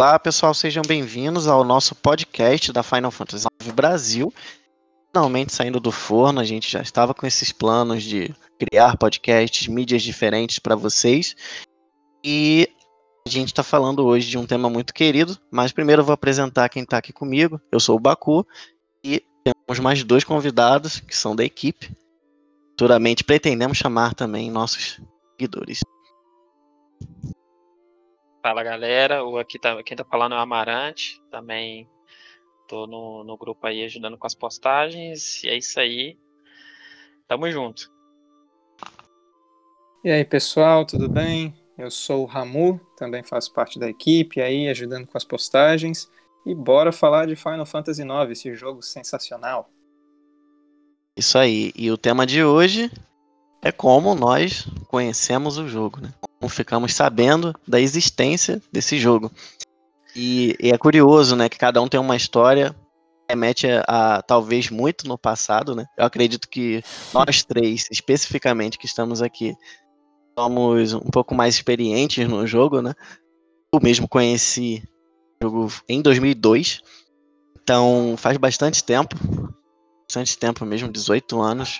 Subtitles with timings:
[0.00, 4.32] Olá, pessoal, sejam bem-vindos ao nosso podcast da Final Fantasy IX Brasil.
[5.12, 10.02] Finalmente saindo do forno, a gente já estava com esses planos de criar podcasts, mídias
[10.02, 11.36] diferentes para vocês.
[12.24, 12.66] E
[13.28, 16.70] a gente está falando hoje de um tema muito querido, mas primeiro eu vou apresentar
[16.70, 17.60] quem está aqui comigo.
[17.70, 18.46] Eu sou o Baku
[19.04, 21.94] e temos mais dois convidados que são da equipe.
[22.70, 24.98] Futuramente pretendemos chamar também nossos
[25.32, 25.80] seguidores.
[28.42, 31.86] Fala galera, o aqui tá, quem tá falando é o Amarante, também
[32.66, 36.18] tô no, no grupo aí ajudando com as postagens, e é isso aí,
[37.28, 37.92] tamo junto.
[40.02, 41.54] E aí pessoal, tudo bem?
[41.76, 46.10] Eu sou o Ramu, também faço parte da equipe aí, ajudando com as postagens,
[46.46, 49.68] e bora falar de Final Fantasy IX, esse jogo sensacional.
[51.14, 52.90] Isso aí, e o tema de hoje
[53.62, 56.12] é como nós conhecemos o jogo, né?
[56.20, 59.30] Como ficamos sabendo da existência desse jogo.
[60.16, 62.74] E, e, é curioso, né, que cada um tem uma história
[63.30, 65.86] remete a, a, talvez muito no passado, né?
[65.96, 66.82] Eu acredito que
[67.14, 69.56] nós três, especificamente que estamos aqui,
[70.36, 72.92] somos um pouco mais experientes no jogo, né?
[73.72, 74.82] Eu mesmo conheci
[75.40, 76.82] o jogo em 2002,
[77.62, 79.14] então faz bastante tempo,
[80.08, 81.78] bastante tempo mesmo, 18 anos.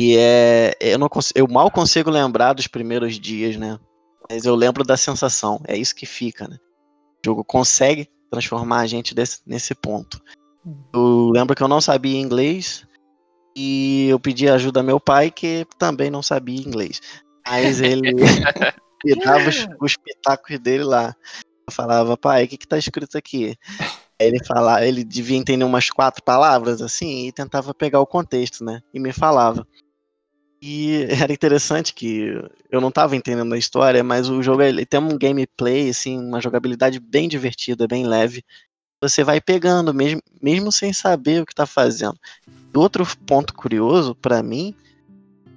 [0.00, 0.74] E é.
[0.80, 3.78] Eu, não eu mal consigo lembrar dos primeiros dias, né?
[4.28, 5.60] Mas eu lembro da sensação.
[5.66, 6.56] É isso que fica, né?
[7.24, 10.20] O jogo consegue transformar a gente desse, nesse ponto.
[10.92, 12.86] Eu lembro que eu não sabia inglês
[13.56, 17.00] e eu pedi ajuda ao meu pai, que também não sabia inglês.
[17.46, 18.12] Mas ele
[19.04, 21.14] me dava os, os pitacos dele lá.
[21.66, 23.56] Eu falava, pai, o que, que tá escrito aqui?
[24.18, 28.80] ele falava, ele devia entender umas quatro palavras assim e tentava pegar o contexto, né?
[28.92, 29.66] E me falava.
[30.66, 34.98] E era interessante que eu não estava entendendo a história, mas o jogo ele tem
[34.98, 38.42] um gameplay, assim, uma jogabilidade bem divertida, bem leve.
[39.02, 42.18] Você vai pegando, mesmo, mesmo sem saber o que está fazendo.
[42.74, 44.74] Outro ponto curioso para mim,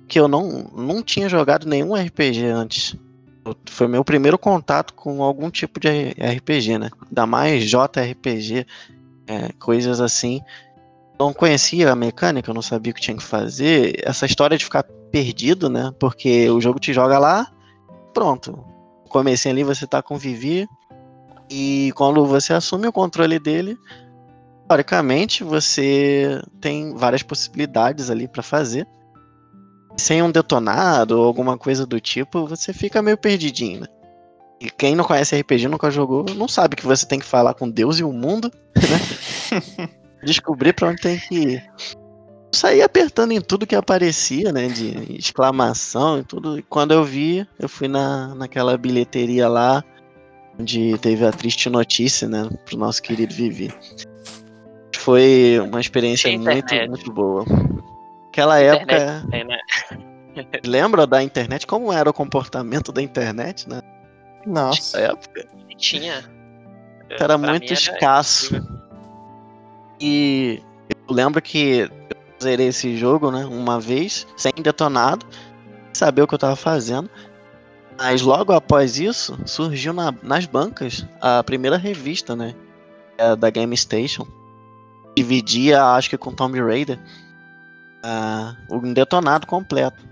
[0.10, 2.94] que eu não, não tinha jogado nenhum RPG antes.
[3.66, 5.88] Foi meu primeiro contato com algum tipo de
[6.20, 6.90] RPG, né?
[7.08, 8.68] Ainda mais JRPG,
[9.26, 10.42] é, coisas assim
[11.20, 14.02] não conhecia a mecânica, eu não sabia o que tinha que fazer.
[14.04, 15.92] Essa história de ficar perdido, né?
[16.00, 17.48] Porque o jogo te joga lá,
[18.14, 18.64] pronto.
[19.10, 20.68] Comecei ali, você tá com Vivi.
[21.50, 23.78] E quando você assume o controle dele,
[24.68, 28.88] teoricamente você tem várias possibilidades ali para fazer.
[29.96, 33.88] Sem um detonado ou alguma coisa do tipo, você fica meio perdidinho, né?
[34.60, 37.70] E quem não conhece RPG, nunca jogou, não sabe que você tem que falar com
[37.70, 39.90] Deus e o mundo, né?
[40.24, 41.72] descobrir pra onde tem que ir.
[42.54, 44.68] Saí apertando em tudo que aparecia, né?
[44.68, 46.58] De exclamação e tudo.
[46.58, 49.84] E quando eu vi, eu fui na, naquela bilheteria lá,
[50.60, 52.50] onde teve a triste notícia, né?
[52.66, 53.72] Pro nosso querido Vivi.
[54.96, 57.46] Foi uma experiência muito, muito boa.
[58.30, 59.26] Aquela época.
[59.30, 59.58] Tem, né?
[60.66, 61.66] Lembra da internet?
[61.68, 63.82] Como era o comportamento da internet, né?
[64.46, 65.00] Nossa.
[65.00, 65.46] época.
[65.78, 66.24] Tinha.
[67.10, 68.56] Era muito era escasso.
[70.00, 75.26] E eu lembro que eu zerei esse jogo, né, uma vez, sem detonado,
[75.94, 77.10] saber o que eu tava fazendo.
[77.98, 82.54] Mas logo após isso, surgiu na, nas bancas a primeira revista, né,
[83.18, 84.28] é da Game Station.
[85.16, 87.00] Dividia, acho que com Tomb Raider,
[88.06, 90.06] uh, um detonado completo.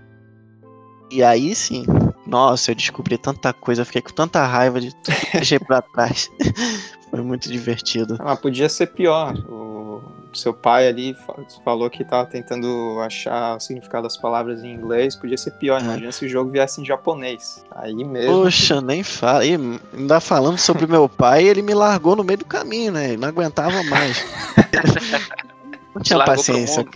[1.12, 1.84] E aí sim,
[2.26, 4.92] nossa, eu descobri tanta coisa, fiquei com tanta raiva de
[5.32, 6.28] deixei pra trás.
[7.08, 8.16] Foi muito divertido.
[8.18, 9.32] Ah, podia ser pior.
[9.48, 9.75] O
[10.36, 11.16] seu pai ali
[11.64, 15.16] falou que tava tentando achar o significado das palavras em inglês.
[15.16, 15.80] Podia ser pior.
[15.80, 15.84] É.
[15.84, 17.64] Imagina se o jogo viesse em japonês.
[17.70, 18.42] Aí mesmo.
[18.42, 19.44] Poxa, nem fala.
[19.44, 19.54] E
[19.96, 23.08] ainda falando sobre meu pai, ele me largou no meio do caminho, né?
[23.08, 24.24] Ele não aguentava mais.
[25.94, 26.86] não tinha paciência.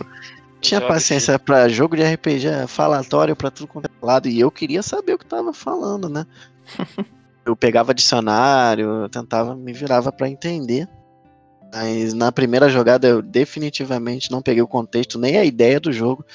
[0.59, 4.27] Tinha paciência para jogo de RPG, falatório para tudo quanto é lado.
[4.27, 6.25] E eu queria saber o que tava falando, né?
[7.43, 10.87] eu pegava dicionário, eu tentava, me virava para entender.
[11.73, 16.25] Mas na primeira jogada eu definitivamente não peguei o contexto, nem a ideia do jogo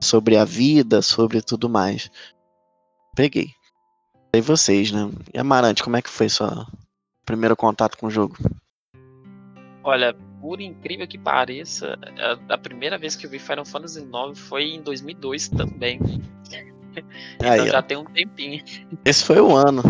[0.00, 2.10] sobre a vida, sobre tudo mais.
[3.16, 3.48] Peguei.
[4.34, 5.10] E vocês, né?
[5.32, 6.48] E Amarante, como é que foi seu
[7.24, 8.36] primeiro contato com o jogo?
[9.82, 11.98] Olha, por incrível que pareça,
[12.48, 15.98] a, primeira vez que eu vi Final Fantasy IX foi em 2002 também.
[17.36, 18.62] então Aí, já tem um tempinho.
[19.04, 19.82] Esse foi o ano.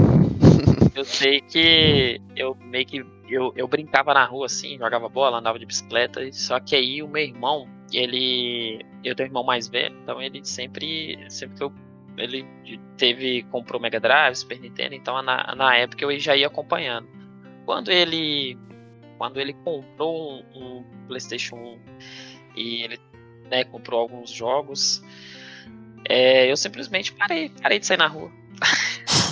[0.94, 5.59] Eu sei que eu meio que eu, eu brincava na rua assim, jogava bola, andava
[5.59, 8.85] de bicicleta, só que aí o meu irmão, ele.
[9.03, 11.19] Eu tenho um irmão mais velho, então ele sempre.
[11.31, 11.73] Sempre que eu.
[12.17, 12.47] Ele
[12.97, 13.43] teve.
[13.44, 17.09] comprou Mega Drive, Super Nintendo, então na, na época eu já ia acompanhando.
[17.67, 18.56] quando ele
[19.19, 21.79] quando ele comprou um, um PlayStation 1
[22.56, 23.00] e ele
[23.50, 25.03] né, comprou alguns jogos,
[26.09, 28.31] é, eu simplesmente parei, parei de sair na rua.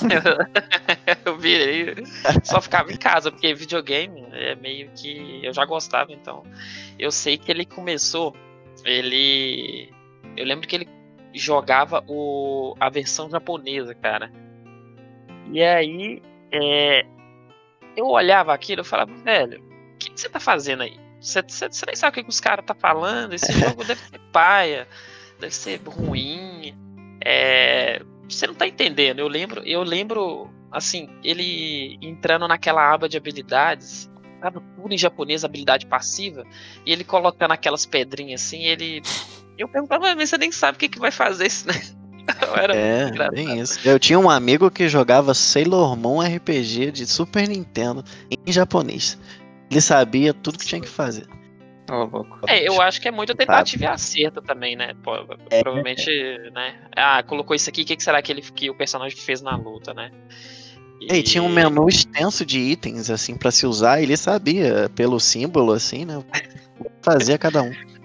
[1.24, 1.94] eu virei,
[2.42, 6.42] só ficava em casa, porque videogame é meio que eu já gostava, então
[6.98, 8.34] eu sei que ele começou,
[8.84, 9.92] ele,
[10.36, 10.88] eu lembro que ele
[11.34, 14.30] jogava o, a versão japonesa, cara.
[15.50, 17.04] E aí, é,
[17.96, 19.62] eu olhava aquilo e falava, velho,
[19.94, 20.98] o que, que, você tá fazendo aí?
[21.20, 24.00] Você, você, você nem sabe o que, que os caras tá falando, esse jogo deve
[24.00, 24.88] ser paia,
[25.38, 26.74] deve ser ruim.
[27.24, 28.02] É,
[28.34, 29.18] você não tá entendendo.
[29.18, 35.44] Eu lembro, eu lembro, assim, ele entrando naquela aba de habilidades, tava tudo em japonês,
[35.44, 36.44] habilidade passiva,
[36.84, 39.02] e ele colocando aquelas pedrinhas assim, ele.
[39.58, 41.74] Eu perguntava, mas você nem sabe o que, que vai fazer isso, né?
[42.56, 43.78] Era é, bem isso.
[43.84, 49.18] Eu tinha um amigo que jogava Sailor Moon RPG de Super Nintendo em japonês.
[49.70, 51.26] Ele sabia tudo que tinha que fazer.
[51.94, 54.94] Oh, é, eu acho que é muito tentativa e acerto também, né?
[55.02, 55.14] Pô,
[55.50, 56.50] é, provavelmente, é.
[56.50, 56.74] né?
[56.96, 59.54] Ah, colocou isso aqui, o que, que será que, ele, que o personagem fez na
[59.56, 60.10] luta, né?
[60.98, 61.12] E...
[61.12, 65.20] e tinha um menu extenso de itens, assim, para se usar, e ele sabia, pelo
[65.20, 66.24] símbolo, assim, né?
[67.02, 67.72] Fazia cada um.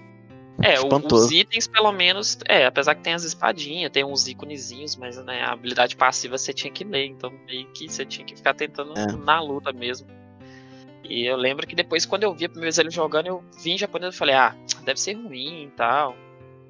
[0.60, 1.26] É, Espantoso.
[1.26, 5.40] os itens, pelo menos, é, apesar que tem as espadinhas, tem uns íconezinhos, mas né,
[5.42, 8.92] a habilidade passiva você tinha que ler, então meio que você tinha que ficar tentando
[8.98, 9.06] é.
[9.18, 10.08] na luta mesmo.
[11.08, 13.70] E eu lembro que depois, quando eu vi a primeira vez ele jogando, eu vi
[13.72, 16.14] em japonês e falei, ah, deve ser ruim e tal.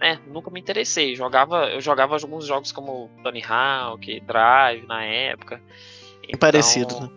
[0.01, 1.17] É, nunca me interessei.
[1.17, 5.61] Jogava, eu jogava alguns jogos como Tony Hawk, Drive na época.
[6.23, 7.11] Então, parecido, né?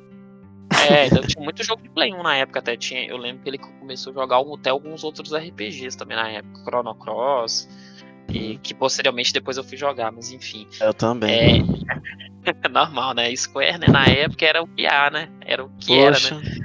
[0.89, 2.75] É, então, tinha muito jogo de Play 1 na época até.
[2.75, 6.63] Tinha, eu lembro que ele começou a jogar até alguns outros RPGs também na época,
[6.63, 7.69] Chrono Cross.
[8.29, 10.67] E que posteriormente depois eu fui jogar, mas enfim.
[10.79, 11.63] Eu também.
[12.45, 13.35] É, normal, né?
[13.35, 13.87] Square, né?
[13.89, 15.29] Na época era o que há, né?
[15.41, 16.35] Era o que Poxa.
[16.35, 16.60] era, né?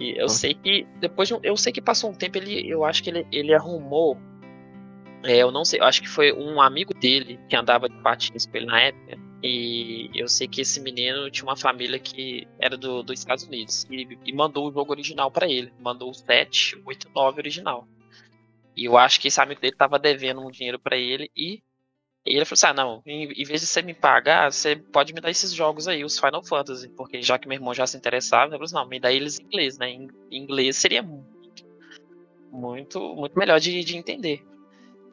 [0.00, 3.02] E eu sei que depois de, eu sei que passou um tempo ele eu acho
[3.02, 4.16] que ele, ele arrumou
[5.22, 8.46] é, eu não sei, eu acho que foi um amigo dele que andava de patins
[8.46, 9.18] com ele na época.
[9.42, 13.86] E eu sei que esse menino tinha uma família que era do, dos Estados Unidos
[13.90, 15.72] e, e mandou o jogo original para ele.
[15.78, 17.86] Mandou o 7, 8, 9 original.
[18.76, 21.62] E eu acho que esse amigo dele tava devendo um dinheiro para ele e
[22.24, 25.14] e ele falou assim: ah, não, em, em, vez de você me pagar, você pode
[25.14, 27.96] me dar esses jogos aí, os Final Fantasy, porque já que meu irmão já se
[27.96, 29.88] interessava, ele falou assim: não, me dá eles em inglês, né?
[29.88, 31.64] Em, em inglês seria muito,
[32.52, 34.44] muito, muito melhor de, de entender.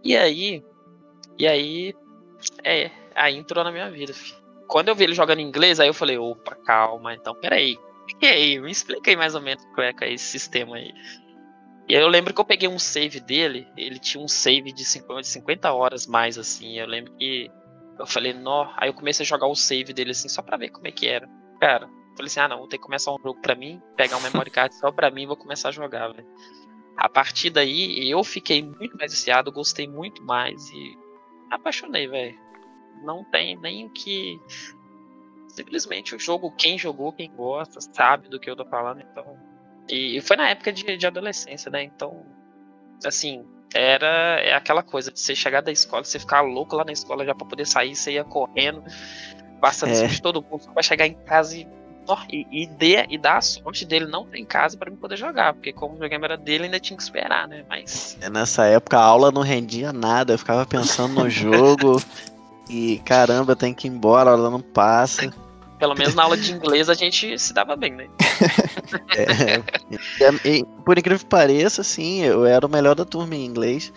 [0.04, 0.64] E aí,
[1.38, 1.96] e aí,
[2.64, 4.38] é, aí entrou na minha vida, filho.
[4.68, 7.78] Quando eu vi ele jogando em inglês, aí eu falei: opa, calma, então peraí.
[8.22, 10.94] E aí, me explica aí mais ou menos como é que é esse sistema aí.
[11.88, 14.84] E aí eu lembro que eu peguei um save dele, ele tinha um save de
[14.84, 16.78] 50 horas mais, assim.
[16.78, 17.50] Eu lembro que
[17.98, 18.74] eu falei, nó.
[18.76, 21.08] Aí eu comecei a jogar o save dele, assim, só pra ver como é que
[21.08, 21.30] era.
[21.62, 24.22] Cara, falei assim, ah não, vou ter que começar um jogo pra mim, pegar um
[24.22, 26.28] memory card só pra mim e vou começar a jogar, velho.
[26.98, 30.98] A partir daí, eu fiquei muito mais viciado, gostei muito mais e
[31.50, 32.38] apaixonei, velho.
[33.04, 34.42] Não tem nem o que.
[35.48, 39.47] Simplesmente o jogo, quem jogou, quem gosta, sabe do que eu tô falando, então
[39.90, 41.84] e foi na época de, de adolescência, né?
[41.84, 42.26] Então,
[43.06, 46.92] assim, era é aquela coisa de você chegar da escola, você ficar louco lá na
[46.92, 48.84] escola já para poder sair, você ia correndo,
[49.60, 50.08] passando é.
[50.08, 51.68] de todo mundo para chegar em casa e,
[52.30, 55.54] e, e, dê, e dar a sorte dele não ter em casa para poder jogar,
[55.54, 57.66] porque como o videogame era dele, ainda tinha que esperar, né?
[57.68, 58.18] Mas.
[58.22, 62.02] É, nessa época a aula não rendia nada, eu ficava pensando no jogo
[62.70, 65.32] e caramba, tem que ir embora, a aula não passa.
[65.80, 68.10] Pelo menos na aula de inglês a gente se dava bem, né?
[69.16, 73.94] é, e, por incrível que pareça, assim, eu era o melhor da turma em inglês.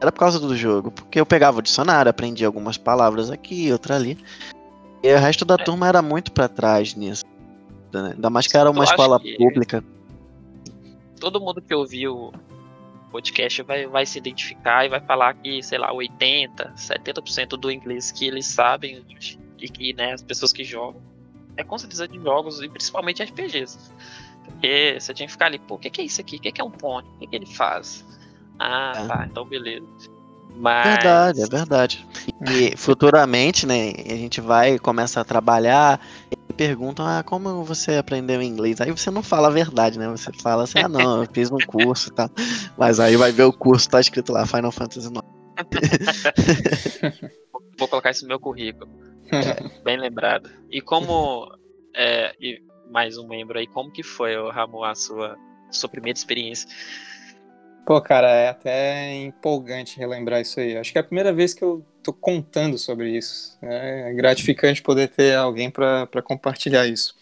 [0.00, 3.94] Era por causa do jogo, porque eu pegava o dicionário, aprendia algumas palavras aqui, outra
[3.94, 4.18] ali.
[5.02, 5.58] E o resto da é.
[5.58, 7.24] turma era muito para trás nisso.
[7.92, 8.12] Né?
[8.14, 9.84] Ainda mais que era uma escola pública.
[11.20, 12.32] Todo mundo que ouviu o
[13.12, 18.10] podcast vai, vai se identificar e vai falar que, sei lá, 80, 70% do inglês
[18.10, 19.04] que eles sabem
[19.58, 21.09] e que né, as pessoas que jogam
[21.60, 23.78] é com certeza de jogos e principalmente RPGs.
[24.44, 26.36] Porque você tinha que ficar ali, pô, o que, que é isso aqui?
[26.36, 27.08] O que, que é um ponte?
[27.08, 28.04] O que, que ele faz?
[28.58, 29.06] Ah, é.
[29.06, 29.86] tá, então beleza.
[30.56, 30.86] Mas...
[30.86, 32.06] Verdade, é verdade.
[32.48, 36.00] E futuramente, né, a gente vai, começa a trabalhar
[36.30, 38.80] e perguntam, ah, como você aprendeu inglês?
[38.80, 40.08] Aí você não fala a verdade, né?
[40.08, 42.28] Você fala assim, ah não, eu fiz um curso e tal.
[42.76, 45.22] Mas aí vai ver o curso, tá escrito lá, Final Fantasy IX.
[47.78, 48.90] Vou colocar isso no meu currículo.
[49.84, 50.50] Bem lembrado.
[50.70, 51.50] E como.
[51.94, 55.36] É, e mais um membro aí, como que foi, Ramon, a sua,
[55.70, 56.68] sua primeira experiência?
[57.86, 60.76] Pô, cara, é até empolgante relembrar isso aí.
[60.76, 63.58] Acho que é a primeira vez que eu tô contando sobre isso.
[63.62, 67.14] É gratificante poder ter alguém para compartilhar isso.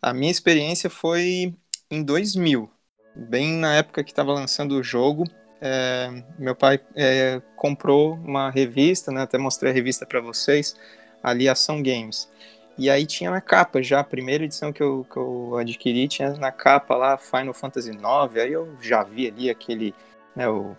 [0.00, 1.54] A minha experiência foi
[1.90, 2.70] em 2000,
[3.14, 5.24] bem na época que estava lançando o jogo.
[5.60, 10.76] É, meu pai é, comprou uma revista, né, até mostrei a revista para vocês,
[11.24, 12.30] ali Ação Games.
[12.76, 16.32] E aí tinha na capa já, a primeira edição que eu, que eu adquiri, tinha
[16.34, 19.94] na capa lá Final Fantasy IX, aí eu já vi ali aquele,
[20.36, 20.76] né, o,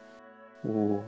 [0.63, 1.01] o,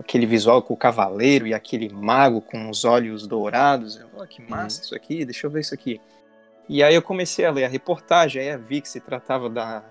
[0.00, 3.96] aquele visual com o cavaleiro e aquele mago com os olhos dourados.
[3.96, 4.84] Eu, oh, que massa uhum.
[4.84, 6.00] isso aqui, deixa eu ver isso aqui.
[6.68, 9.84] E aí eu comecei a ler a reportagem, aí vi que se tratava da,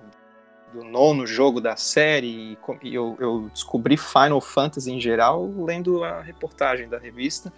[0.73, 6.21] do nono jogo da série, e eu, eu descobri Final Fantasy em geral lendo a
[6.21, 7.53] reportagem da revista,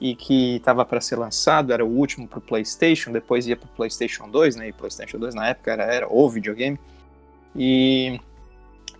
[0.00, 3.66] e que estava para ser lançado, era o último para o PlayStation, depois ia para
[3.66, 4.68] o PlayStation 2, né?
[4.68, 6.78] E PlayStation 2 na época era, era o videogame.
[7.56, 8.20] E,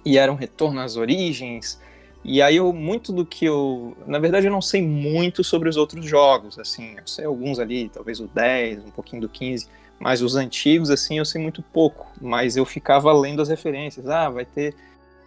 [0.04, 1.78] e era um retorno às origens,
[2.24, 3.94] e aí eu, muito do que eu.
[4.06, 6.94] Na verdade, eu não sei muito sobre os outros jogos, assim.
[6.96, 9.68] Eu sei alguns ali, talvez o 10, um pouquinho do 15.
[10.00, 12.06] Mas os antigos, assim, eu sei muito pouco.
[12.20, 14.08] Mas eu ficava lendo as referências.
[14.08, 14.74] Ah, vai ter.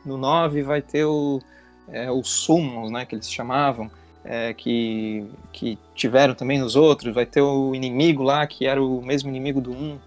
[0.04, 1.40] No 9 vai ter o,
[1.88, 3.06] é, os Summons, né?
[3.06, 3.92] Que eles chamavam.
[4.29, 7.13] É, que, que tiveram também nos outros.
[7.13, 9.98] Vai ter o inimigo lá, que era o mesmo inimigo do 1.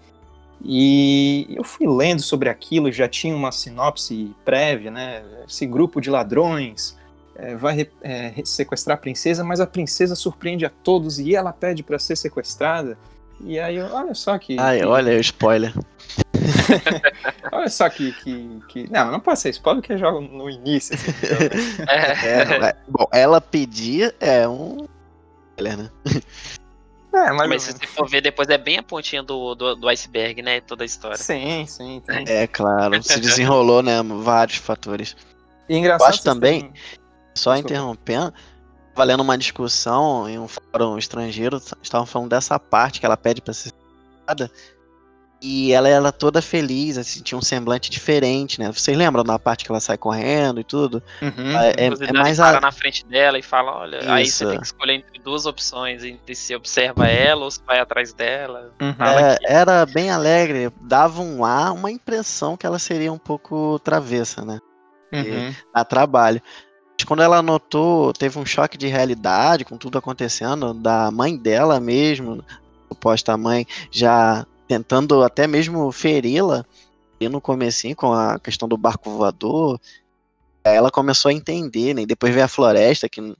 [0.63, 5.23] E eu fui lendo sobre aquilo, já tinha uma sinopse prévia, né?
[5.47, 6.95] Esse grupo de ladrões
[7.35, 11.81] é, vai é, sequestrar a princesa, mas a princesa surpreende a todos e ela pede
[11.81, 12.97] para ser sequestrada.
[13.43, 14.59] E aí, olha só que.
[14.59, 14.85] Ai, que...
[14.85, 15.73] olha o spoiler.
[17.51, 20.95] olha só que, que, que, Não, não pode ser spoiler porque joga no início.
[20.95, 21.11] Assim,
[21.73, 21.85] então...
[21.87, 24.87] é, é, bom, ela pedia é um.
[25.59, 25.91] Né?
[27.13, 29.89] É, mas, mas se você for ver depois é bem a pontinha do, do, do
[29.89, 30.61] iceberg, né?
[30.61, 31.17] Toda a história.
[31.17, 32.01] Sim, sim.
[32.05, 32.25] Tem.
[32.27, 34.01] É claro, se desenrolou, né?
[34.01, 35.15] Vários fatores.
[35.67, 36.07] E engraçado.
[36.07, 36.73] Eu acho também, tem...
[37.35, 37.59] só Desculpa.
[37.59, 38.33] interrompendo,
[38.95, 43.53] valendo uma discussão em um fórum estrangeiro, estavam falando dessa parte que ela pede pra
[43.53, 43.71] ser
[45.41, 48.71] e ela era toda feliz, assim, tinha um semblante diferente, né?
[48.71, 51.01] Vocês lembram da parte que ela sai correndo e tudo?
[51.19, 51.57] Uhum.
[51.57, 52.61] É, é, é mais a...
[52.61, 54.11] na frente dela e fala, olha, Isso.
[54.11, 57.79] aí você tem que escolher entre duas opções, entre se observa ela ou se vai
[57.79, 58.71] atrás dela.
[58.79, 59.03] Uhum.
[59.03, 64.45] É, era bem alegre, dava um ar, uma impressão que ela seria um pouco travessa,
[64.45, 64.59] né?
[65.11, 65.55] Uhum.
[65.73, 66.39] A trabalho.
[67.07, 72.45] Quando ela notou, teve um choque de realidade com tudo acontecendo, da mãe dela mesmo,
[72.89, 76.65] suposta mãe, já tentando até mesmo feri-la
[77.19, 79.77] e no comecinho com a questão do barco voador,
[80.63, 82.03] ela começou a entender, né?
[82.03, 83.35] E depois veio a floresta, que não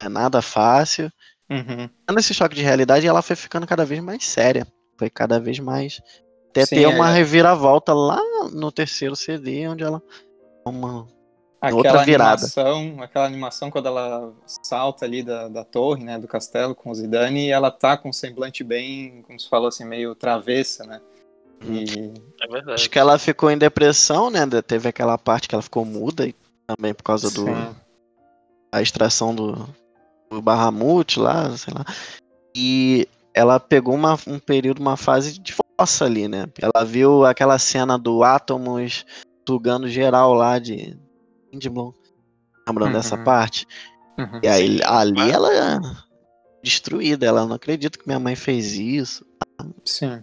[0.00, 1.12] é nada fácil.
[1.50, 1.86] Uhum.
[2.14, 4.66] Nesse choque de realidade, ela foi ficando cada vez mais séria.
[4.96, 6.00] Foi cada vez mais.
[6.48, 7.12] Até Sim, ter uma é...
[7.12, 8.18] reviravolta lá
[8.50, 10.02] no terceiro CD, onde ela.
[10.64, 11.06] Uma,
[11.60, 12.42] aquela outra virada.
[12.42, 16.94] Animação, aquela animação quando ela salta ali da, da torre, né, do castelo com o
[16.94, 21.00] Zidane, e ela tá com um semblante bem, como se falou assim, meio travessa, né?
[21.62, 22.12] E...
[22.40, 22.72] É verdade.
[22.72, 24.40] Acho que ela ficou em depressão, né?
[24.66, 26.34] Teve aquela parte que ela ficou muda e
[26.66, 27.46] também por causa do
[28.72, 29.68] a extração do,
[30.30, 31.84] do Bahamut lá, sei lá.
[32.56, 36.46] E ela pegou uma, um período, uma fase de força ali, né?
[36.60, 39.04] Ela viu aquela cena do Átomos
[39.46, 40.96] sugando geral lá de
[41.52, 41.92] Windblown.
[42.66, 42.96] Lembrando uhum.
[42.96, 43.66] dessa parte?
[44.18, 44.40] Uhum.
[44.42, 45.32] E aí ali mas...
[45.32, 45.80] ela é
[46.62, 47.26] destruída.
[47.26, 49.24] Ela não acredita que minha mãe fez isso.
[49.84, 50.22] Sim.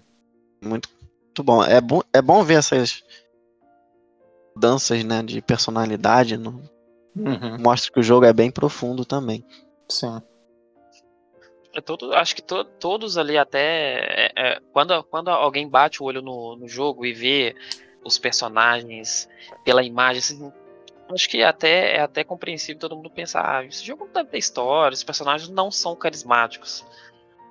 [0.63, 0.89] Muito,
[1.24, 1.63] muito bom.
[1.63, 3.03] É bom, é bom ver essas
[4.55, 6.38] danças né, de personalidade.
[6.38, 6.62] No...
[7.15, 7.57] Uhum.
[7.60, 9.43] Mostra que o jogo é bem profundo também.
[9.89, 10.22] Sim.
[11.74, 13.60] É todo, acho que to, todos ali até.
[13.60, 17.55] É, é, quando, quando alguém bate o olho no, no jogo e vê
[18.03, 19.29] os personagens
[19.63, 20.51] pela imagem, assim,
[21.13, 24.37] acho que até é até compreensível todo mundo pensar, ah, esse jogo não deve ter
[24.37, 26.85] história, os personagens não são carismáticos.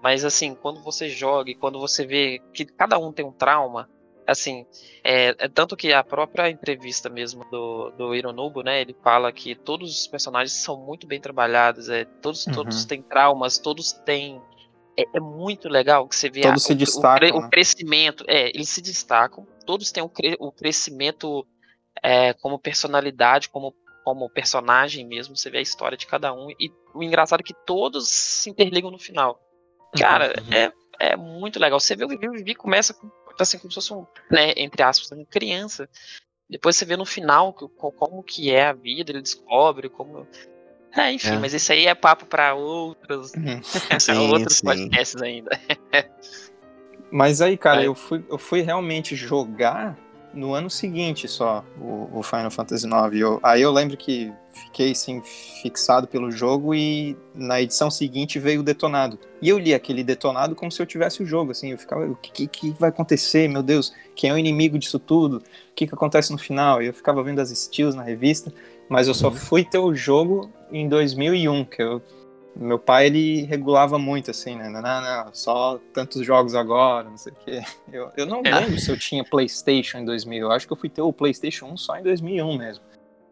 [0.02, 3.88] Mas assim, quando você joga e quando você vê que cada um tem um trauma,
[4.26, 4.66] assim,
[5.02, 9.54] é, é tanto que a própria entrevista mesmo do, do Hironobu, né, ele fala que
[9.54, 12.52] todos os personagens são muito bem trabalhados, é, todos, uhum.
[12.52, 14.40] todos têm traumas, todos têm
[14.96, 18.24] é, é, muito legal que você vê todos a, se o, destacam, o, o, crescimento.
[18.26, 21.46] É, eles se destacam, todos têm o, cre, o crescimento
[22.02, 23.74] é, como personalidade, como,
[24.04, 26.50] como personagem mesmo, você vê a história de cada um.
[26.50, 29.40] E o engraçado é que todos se interligam no final.
[29.98, 30.52] Cara, uhum.
[30.52, 31.80] é, é muito legal.
[31.80, 34.82] Você vê o Vivi, o Vivi começa com, assim, como se fosse um, né, entre
[34.82, 35.88] aspas, uma criança.
[36.48, 40.26] Depois você vê no final como que é a vida, ele descobre como.
[40.96, 41.38] É, enfim, é.
[41.38, 43.60] mas isso aí é papo para outros, uhum.
[44.00, 44.64] sim, outros sim.
[44.64, 45.50] podcasts ainda.
[47.10, 47.86] mas aí, cara, é.
[47.86, 49.98] eu, fui, eu fui realmente jogar
[50.36, 53.16] no ano seguinte só, o, o Final Fantasy IX.
[53.20, 58.60] Eu, aí eu lembro que fiquei assim, fixado pelo jogo e na edição seguinte veio
[58.60, 59.18] o detonado.
[59.40, 62.16] E eu li aquele detonado como se eu tivesse o jogo, assim, eu ficava, o
[62.16, 65.38] que, que vai acontecer, meu Deus, quem é o inimigo disso tudo?
[65.38, 65.42] O
[65.74, 66.82] que, que acontece no final?
[66.82, 68.52] E eu ficava vendo as steals na revista,
[68.88, 69.34] mas eu só uhum.
[69.34, 72.02] fui ter o jogo em 2001, que eu
[72.58, 74.68] meu pai ele regulava muito assim, né?
[74.68, 77.62] Não, não, não, só tantos jogos agora, não sei o quê.
[77.92, 78.60] Eu, eu não é.
[78.60, 80.46] lembro se eu tinha PlayStation em 2000.
[80.46, 82.84] Eu acho que eu fui ter o PlayStation 1 só em 2001 mesmo.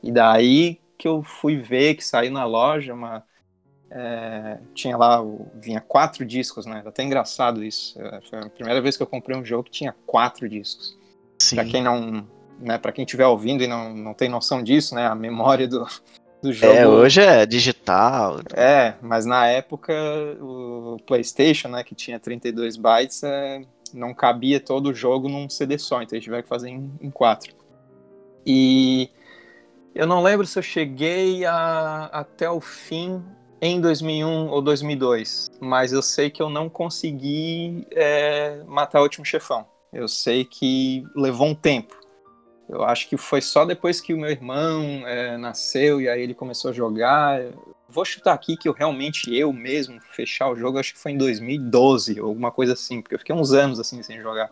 [0.03, 3.25] E daí que eu fui ver que saiu na loja uma.
[3.91, 5.23] É, tinha lá,
[5.55, 6.81] vinha quatro discos, né?
[6.81, 8.01] Era até engraçado isso.
[8.01, 10.99] É, foi a primeira vez que eu comprei um jogo que tinha quatro discos.
[11.39, 11.57] Sim.
[11.57, 12.27] Pra quem não.
[12.59, 15.85] Né, para quem estiver ouvindo e não, não tem noção disso, né, a memória do,
[16.45, 16.73] do jogo.
[16.73, 18.41] É, hoje é digital.
[18.55, 19.93] É, mas na época
[20.41, 25.79] o PlayStation, né, que tinha 32 bytes, é, não cabia todo o jogo num CD
[25.79, 27.55] só, então a gente tiver que fazer em, em quatro.
[28.47, 29.11] E
[29.95, 33.23] eu não lembro se eu cheguei a, até o fim
[33.61, 39.25] em 2001 ou 2002, mas eu sei que eu não consegui é, matar o último
[39.25, 39.67] chefão.
[39.91, 42.04] Eu sei que levou um tempo.
[42.69, 46.35] Eu acho que foi só depois que o meu irmão é, nasceu e aí ele
[46.35, 47.41] começou a jogar.
[47.89, 51.19] Vou chutar aqui que eu realmente, eu mesmo, fechar o jogo, acho que foi em
[51.19, 54.51] 2012, ou alguma coisa assim, porque eu fiquei uns anos assim sem jogar.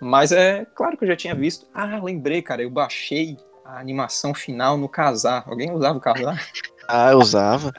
[0.00, 1.66] Mas é claro que eu já tinha visto.
[1.72, 5.44] Ah, lembrei, cara, eu baixei a animação final no casar.
[5.46, 6.42] Alguém usava o casar?
[6.88, 7.72] Ah, eu usava.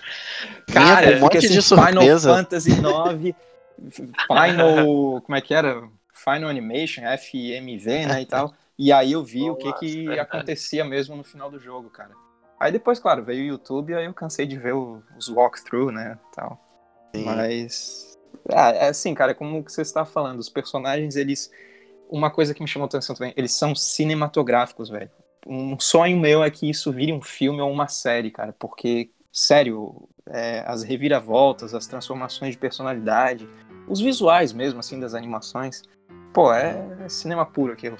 [0.71, 3.35] Cara, um monte assim, de Final Fantasy IX,
[4.25, 5.21] Final.
[5.21, 5.83] Como é que era?
[6.13, 8.21] Final Animation, FMV, né?
[8.21, 8.53] E tal.
[8.77, 12.11] E aí eu vi Boa, o que, que acontecia mesmo no final do jogo, cara.
[12.59, 16.59] Aí depois, claro, veio o YouTube, aí eu cansei de ver os walkthrough, né, tal.
[17.15, 17.25] Sim.
[17.25, 18.17] Mas...
[18.51, 21.51] Ah, é assim, cara, como você está falando, os personagens, eles...
[22.09, 25.09] Uma coisa que me chamou atenção também, eles são cinematográficos, velho.
[25.45, 30.07] Um sonho meu é que isso vire um filme ou uma série, cara, porque, sério,
[30.27, 33.47] é, as reviravoltas, as transformações de personalidade,
[33.87, 35.81] os visuais mesmo, assim, das animações,
[36.33, 37.97] pô, é, é cinema puro aquilo.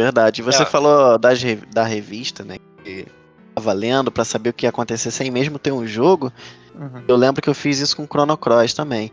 [0.00, 0.42] Verdade.
[0.42, 0.66] Você é.
[0.66, 1.40] falou das,
[1.72, 2.58] da revista, né?
[2.82, 3.06] Que
[3.54, 6.32] tava lendo pra saber o que ia acontecer sem mesmo ter um jogo.
[6.74, 7.04] Uhum.
[7.06, 9.12] Eu lembro que eu fiz isso com Chrono Cross também.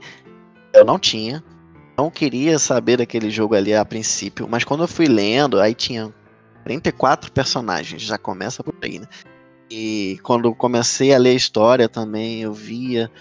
[0.73, 1.43] Eu não tinha.
[1.97, 4.47] Não queria saber daquele jogo ali a princípio.
[4.49, 6.13] Mas quando eu fui lendo, aí tinha
[6.63, 8.01] 34 personagens.
[8.01, 9.07] Já começa por aí, né?
[9.69, 13.11] E quando comecei a ler a história também, eu via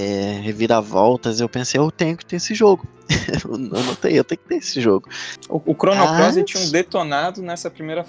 [0.00, 2.86] é, reviravoltas, eu pensei, eu tenho que ter esse jogo.
[3.44, 5.08] eu não tenho, eu tenho que ter esse jogo.
[5.48, 8.06] O, o Chrono Cross ah, tinha um detonado nessa primeira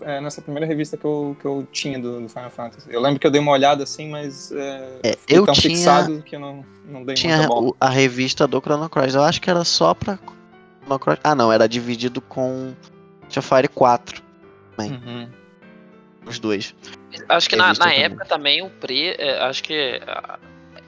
[0.00, 2.88] é, nessa primeira revista que eu, que eu tinha do, do, Final Fantasy.
[2.90, 6.22] Eu lembro que eu dei uma olhada assim, mas é, é, eu tão tinha, fixado
[6.22, 7.72] que eu não, não dei tinha muita bola.
[7.80, 9.14] a revista do Chrono Cross.
[9.14, 10.18] Eu acho que era só pra
[10.84, 11.18] Chrono Cross.
[11.22, 12.74] Ah, não, era dividido com
[13.28, 14.22] Fire 4
[14.74, 14.92] também.
[14.92, 15.28] Uhum.
[16.26, 16.74] Os dois.
[17.28, 19.16] Acho que na, na época também o pre.
[19.18, 20.00] É, acho que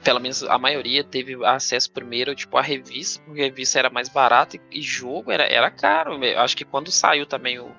[0.03, 4.09] pelo menos a maioria teve acesso primeiro, tipo, a revista, porque a revista era mais
[4.09, 6.23] barata e, e jogo era, era caro.
[6.23, 7.69] Eu acho que quando saiu também o,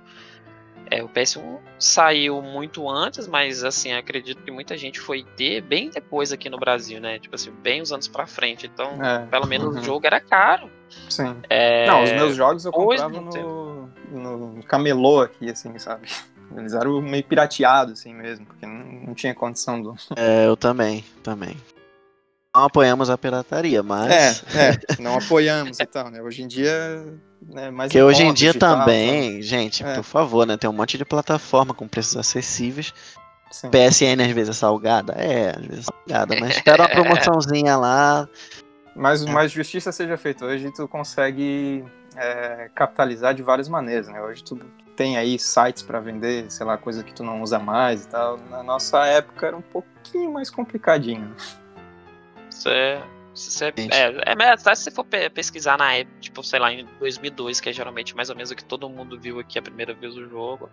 [0.91, 5.89] é, o PS1 saiu muito antes, mas assim, acredito que muita gente foi ter bem
[5.89, 7.19] depois aqui no Brasil, né?
[7.19, 8.67] Tipo assim, bem uns anos pra frente.
[8.67, 9.81] Então, é, pelo menos uhum.
[9.81, 10.71] o jogo era caro.
[11.09, 11.37] Sim.
[11.49, 11.87] É...
[11.87, 16.09] Não, os meus jogos eu comprava no, no camelô aqui, assim, sabe?
[16.57, 19.95] Eles eram meio pirateados, assim mesmo, porque não, não tinha condição do.
[20.17, 21.57] É, eu também, também
[22.61, 24.45] não apoiamos a pirataria, mas.
[24.55, 26.21] É, é não apoiamos e tal, né?
[26.21, 27.05] Hoje em dia.
[27.43, 29.95] Né, mais que hoje em dia também, tal, gente, é.
[29.95, 30.59] por favor, né?
[30.59, 32.93] Tem um monte de plataforma com preços acessíveis.
[33.51, 33.71] Sim.
[33.71, 35.15] PSN às vezes é salgada?
[35.15, 38.29] É, às vezes é salgada, mas espera uma promoçãozinha lá.
[38.95, 39.31] Mas, é.
[39.31, 40.45] mais justiça seja feita.
[40.45, 41.83] Hoje tu consegue
[42.15, 44.21] é, capitalizar de várias maneiras, né?
[44.23, 44.61] Hoje tu
[44.95, 48.39] tem aí sites para vender, sei lá, coisa que tu não usa mais e tal.
[48.51, 51.35] Na nossa época era um pouquinho mais complicadinho.
[52.67, 53.03] É.
[53.33, 56.85] Isso é, é, é, até se você for pesquisar na época, tipo, sei lá, em
[56.99, 59.95] 2002, que é geralmente mais ou menos o que todo mundo viu aqui a primeira
[59.95, 60.69] vez o jogo.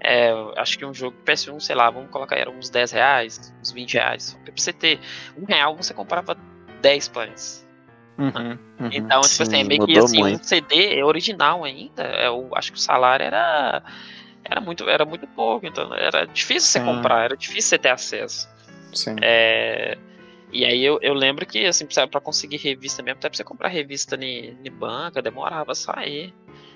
[0.00, 3.70] É, acho que um jogo PS1, sei lá, vamos colocar, era uns 10 reais, uns
[3.70, 4.38] 20 reais.
[4.44, 4.98] Pra você ter
[5.38, 6.36] um real, você comprava
[6.80, 7.64] 10 pães.
[8.18, 8.90] Uhum, uhum.
[8.92, 10.40] Então, tipo Sim, assim, é meio que assim, muito.
[10.40, 13.82] um CD original ainda, eu é, acho que o salário era
[14.44, 16.80] era muito, era muito pouco, então era difícil Sim.
[16.80, 18.48] você comprar, era difícil você ter acesso.
[18.92, 19.16] Sim.
[19.22, 19.96] É,
[20.52, 23.68] e aí eu, eu lembro que, assim, para conseguir revista mesmo, até pra você comprar
[23.68, 26.34] revista em banca, demorava a sair.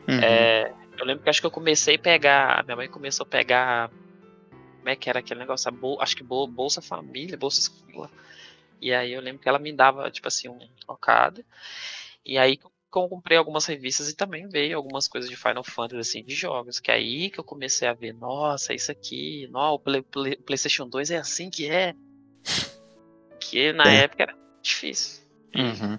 [0.08, 0.18] Uhum.
[0.20, 2.64] É, eu lembro que acho que eu comecei a pegar.
[2.64, 3.90] Minha mãe começou a pegar.
[4.78, 5.70] Como é que era aquele negócio?
[5.72, 8.10] Bol, acho que Bolsa Família, Bolsa Escola.
[8.80, 11.44] E aí eu lembro que ela me dava, tipo assim, um trocado.
[12.24, 12.70] E aí eu
[13.08, 16.80] comprei algumas revistas e também veio algumas coisas de Final Fantasy, assim, de jogos.
[16.80, 20.36] Que é aí que eu comecei a ver, nossa, isso aqui, não, o Play, Play,
[20.36, 21.94] PlayStation 2 é assim que é.
[23.50, 24.04] Que na é.
[24.04, 25.22] época era difícil.
[25.54, 25.98] Uhum.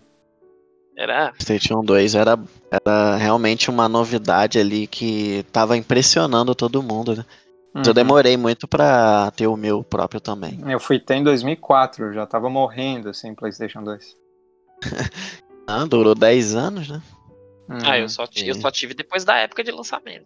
[0.97, 1.31] Era.
[1.31, 2.39] PlayStation 2 era,
[2.71, 7.25] era realmente uma novidade ali que tava impressionando todo mundo, né?
[7.75, 7.83] Uhum.
[7.85, 10.59] Eu demorei muito pra ter o meu próprio também.
[10.67, 14.17] Eu fui ter em 2004, já tava morrendo assim, PlayStation 2.
[15.67, 17.01] ah, durou 10 anos, né?
[17.69, 17.77] Uhum.
[17.83, 20.25] Ah, eu só, eu só tive depois da época de lançamento.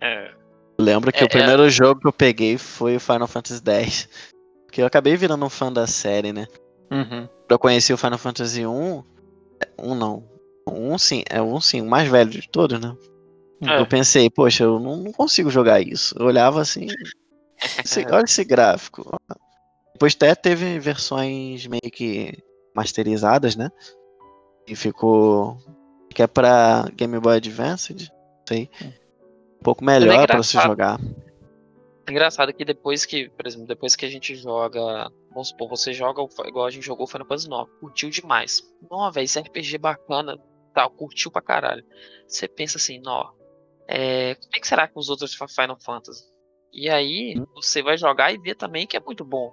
[0.00, 0.32] É.
[0.78, 1.70] lembro que é, o primeiro é...
[1.70, 4.08] jogo que eu peguei foi o Final Fantasy X.
[4.74, 6.48] Porque eu acabei virando um fã da série, né?
[6.90, 7.28] Uhum.
[7.48, 9.04] Eu conheci o Final Fantasy 1.
[9.78, 10.28] Um não.
[10.68, 12.92] Um sim, é um sim, o mais velho de todos, né?
[13.62, 13.78] É.
[13.78, 16.16] Eu pensei, poxa, eu não, não, consigo jogar isso.
[16.18, 16.88] Eu olhava assim.
[17.84, 19.16] esse, olha esse gráfico.
[19.92, 22.36] Depois até teve versões meio que
[22.74, 23.70] masterizadas, né?
[24.66, 25.56] E ficou.
[26.10, 27.94] Que é pra Game Boy Advance,
[28.48, 28.68] sei.
[28.82, 30.98] Um pouco melhor é para se jogar.
[32.08, 35.10] Engraçado que depois que, por exemplo, depois que a gente joga.
[35.30, 38.62] Vamos supor, você joga igual a gente jogou Final Fantasy 9, curtiu demais.
[38.90, 40.38] Nossa, velho, esse RPG bacana,
[40.74, 41.84] tal, curtiu pra caralho.
[42.28, 43.32] Você pensa assim, nó,
[43.88, 46.24] é, como é que será com os outros Final Fantasy?
[46.72, 47.46] E aí hum.
[47.54, 49.52] você vai jogar e ver também que é muito bom.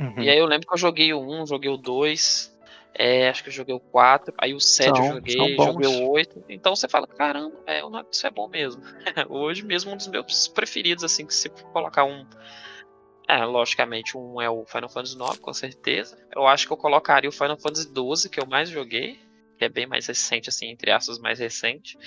[0.00, 0.22] Uhum.
[0.22, 2.53] E aí eu lembro que eu joguei o 1, joguei o 2,
[2.96, 6.08] é, acho que eu joguei o 4, aí o 7 são, eu joguei, joguei o
[6.10, 6.44] 8.
[6.48, 8.82] Então você fala, caramba, é, isso é bom mesmo.
[9.28, 12.24] Hoje mesmo um dos meus preferidos, assim, que se colocar um.
[13.28, 16.16] É, logicamente, um é o Final Fantasy 9, com certeza.
[16.34, 19.18] Eu acho que eu colocaria o Final Fantasy 12, que eu mais joguei,
[19.58, 21.98] que é bem mais recente, assim, entre aspas, mais recente.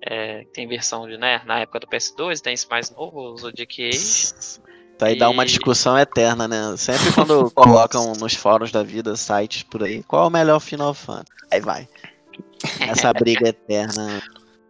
[0.00, 3.88] É, tem versão de, né, na época do PS2, tem esse mais novo, o Zodiac
[3.88, 4.60] Age.
[4.98, 5.18] Tá aí e...
[5.18, 6.74] dá uma discussão eterna, né?
[6.76, 10.94] Sempre quando colocam nos fóruns da vida, sites por aí, qual é o melhor Final
[10.94, 11.28] Fantasy?
[11.50, 11.88] Aí vai.
[12.80, 14.22] Essa briga eterna,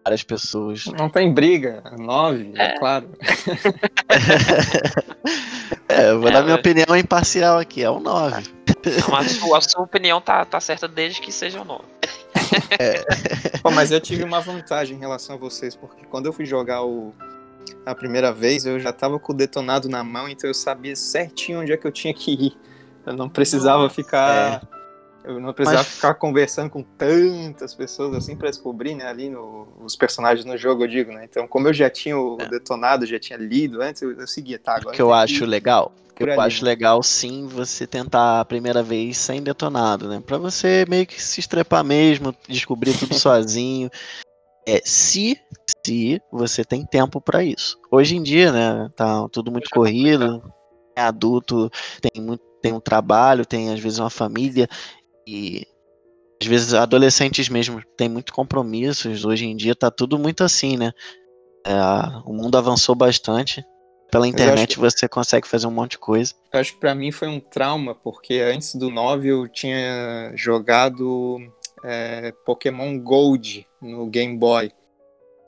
[0.05, 0.85] várias pessoas.
[0.87, 3.11] Não tem briga, nove, é, é claro.
[5.89, 8.43] é, eu vou é, dar minha opinião imparcial aqui, é o nove.
[9.09, 11.85] Não, a, sua, a sua opinião tá, tá certa desde que seja o nove.
[12.79, 13.03] É.
[13.63, 16.85] Pô, mas eu tive uma vantagem em relação a vocês, porque quando eu fui jogar
[16.85, 17.15] o,
[17.85, 21.61] a primeira vez, eu já tava com o detonado na mão, então eu sabia certinho
[21.61, 22.57] onde é que eu tinha que ir.
[23.07, 24.62] Eu não precisava ficar.
[24.70, 25.31] É.
[25.31, 25.94] Eu não precisava Mas...
[25.94, 30.85] ficar conversando com tantas pessoas assim para descobrir, né, ali no, os personagens no jogo,
[30.85, 31.24] eu digo, né?
[31.24, 32.46] Então, como eu já tinha o é.
[32.46, 34.72] detonado, já tinha lido antes, eu, eu seguia, tá?
[34.77, 36.70] Agora o que eu acho legal eu ali, acho né?
[36.70, 40.22] legal sim você tentar a primeira vez sem detonado, né?
[40.24, 43.90] Pra você meio que se estrepar mesmo, descobrir tudo sozinho.
[44.66, 45.38] É, se,
[45.85, 47.79] se você tem tempo para isso.
[47.90, 50.42] Hoje em dia, né, tá tudo muito corrido,
[50.96, 54.66] é adulto, tem muito tem um trabalho, tem às vezes uma família
[55.27, 55.66] e
[56.40, 59.27] às vezes adolescentes mesmo têm muito compromissos.
[59.27, 60.90] Hoje em dia tá tudo muito assim, né?
[61.66, 61.74] É,
[62.24, 63.62] o mundo avançou bastante
[64.11, 66.33] pela internet que, você consegue fazer um monte de coisa.
[66.50, 71.38] Eu acho que para mim foi um trauma, porque antes do 9 eu tinha jogado
[71.85, 74.73] é, Pokémon Gold no Game Boy.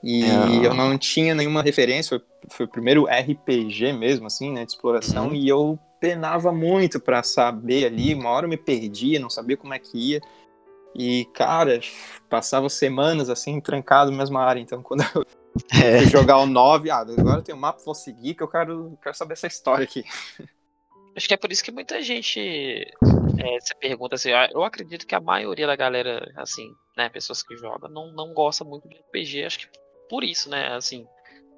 [0.02, 0.66] E é.
[0.66, 5.28] eu não tinha nenhuma referência, foi, foi, o primeiro RPG mesmo, assim, né, de exploração,
[5.28, 5.34] uhum.
[5.34, 9.72] e eu penava muito para saber ali, uma hora eu me perdia, não sabia como
[9.72, 10.20] é que ia.
[10.94, 11.80] E, cara,
[12.28, 14.60] passava semanas assim, trancado na mesma área.
[14.60, 15.26] Então, quando eu
[15.72, 15.98] é.
[15.98, 19.16] fui jogar o 9, ah, agora tem um mapa, vou seguir, que eu quero, quero
[19.16, 20.04] saber essa história aqui.
[21.16, 22.86] Acho que é por isso que muita gente
[23.38, 24.30] é, se pergunta assim.
[24.52, 28.64] Eu acredito que a maioria da galera, assim, né, pessoas que jogam, não, não gosta
[28.64, 29.44] muito de RPG.
[29.44, 29.68] Acho que
[30.08, 31.06] por isso, né, assim,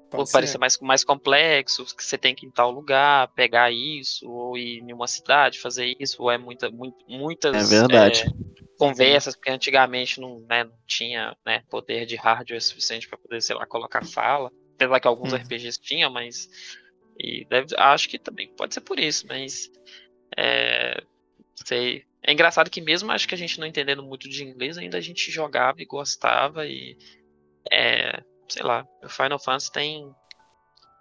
[0.09, 3.71] Pode por parecer mais, mais complexo, que você tem que ir em tal lugar, pegar
[3.71, 7.71] isso, ou ir em uma cidade, fazer isso, ou é muita, muito, muitas.
[7.71, 8.23] É verdade.
[8.23, 13.41] É, conversas, porque antigamente não, né, não tinha né, poder de hardware suficiente para poder,
[13.41, 14.51] sei lá, colocar fala.
[14.75, 15.37] Apesar que alguns uhum.
[15.37, 16.49] RPGs tinham, mas.
[17.19, 19.69] E deve, acho que também pode ser por isso, mas.
[20.37, 21.03] É,
[21.65, 22.05] sei.
[22.21, 25.01] É engraçado que mesmo acho que a gente não entendendo muito de inglês, ainda a
[25.01, 26.97] gente jogava e gostava e.
[27.71, 30.15] É, sei lá, o Final Fantasy tem.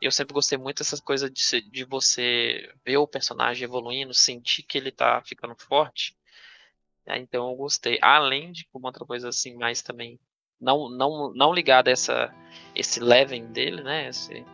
[0.01, 4.79] Eu sempre gostei muito dessas coisas de, de você ver o personagem evoluindo, sentir que
[4.79, 6.17] ele tá ficando forte.
[7.07, 7.99] É, então eu gostei.
[8.01, 10.21] Além de uma outra coisa assim, mais também
[10.61, 12.35] não não não ligada a essa
[12.75, 14.09] esse leveling dele, né?
[14.09, 14.45] Esse,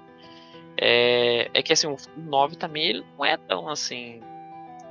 [0.76, 4.20] é, é que assim, o 9 também ele não é tão assim.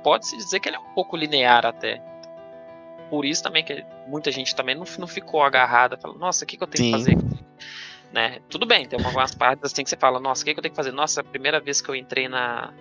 [0.04, 2.00] Pode-se dizer que ele é um pouco linear até.
[3.10, 6.56] Por isso também que muita gente também não, não ficou agarrada, falando, nossa, o que,
[6.56, 6.92] que eu tenho Sim.
[6.92, 7.18] que fazer?
[8.12, 8.38] Né?
[8.48, 10.72] Tudo bem, tem algumas partes assim que você fala, nossa, o que, que eu tenho
[10.72, 10.92] que fazer?
[10.92, 12.72] Nossa, a primeira vez que eu entrei na,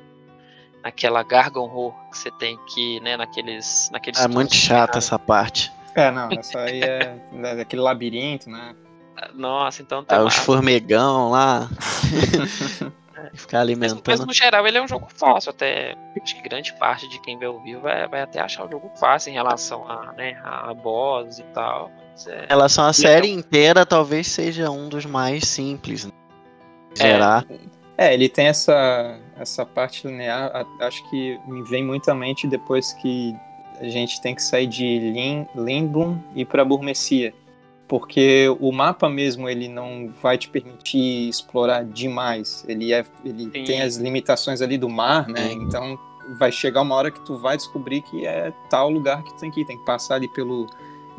[0.83, 5.71] naquela Gargon Ho que você tem que, né, naqueles, naqueles É muito chata essa parte.
[5.95, 7.17] É, não, essa aí é
[7.55, 8.75] daquele labirinto, né?
[9.33, 11.69] Nossa, então Ah, uma- os formigão lá.
[13.33, 14.25] Ficar Mas, mas alimentando.
[14.25, 17.47] no geral ele é um jogo fácil, até acho que grande parte de quem vê
[17.47, 21.39] o vivo vai, vai até achar o jogo fácil em relação a, né, a boss
[21.39, 21.91] e tal.
[22.11, 26.05] Mas é, Em relação à E série então- inteira, talvez seja um dos mais simples.
[26.05, 26.11] Né?
[26.99, 27.03] É.
[27.03, 27.45] Gerar.
[27.97, 32.91] É, ele tem essa, essa parte linear, acho que me vem muito à mente depois
[32.93, 33.35] que
[33.79, 37.33] a gente tem que sair de Lin, Lindblom e ir para Burmecia.
[37.87, 42.63] Porque o mapa mesmo, ele não vai te permitir explorar demais.
[42.67, 43.63] Ele, é, ele Sim.
[43.63, 45.49] tem as limitações ali do mar, né?
[45.49, 45.63] Sim.
[45.63, 45.99] Então
[46.39, 49.51] vai chegar uma hora que tu vai descobrir que é tal lugar que tu tem
[49.51, 49.65] que ir.
[49.65, 50.67] Tem que passar ali pelo